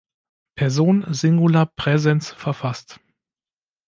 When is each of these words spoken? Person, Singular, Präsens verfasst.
Person, 0.55 1.05
Singular, 1.13 1.67
Präsens 1.67 2.31
verfasst. 2.31 2.99